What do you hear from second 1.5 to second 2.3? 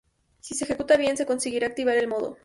activar el